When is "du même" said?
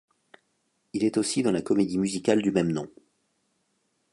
2.41-2.71